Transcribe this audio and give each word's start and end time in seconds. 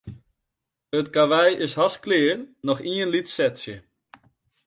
It 0.99 1.07
karwei 1.15 1.49
is 1.65 1.73
hast 1.79 1.99
klear, 2.05 2.37
noch 2.65 2.81
in 2.93 3.11
lyts 3.13 3.33
setsje. 3.37 3.75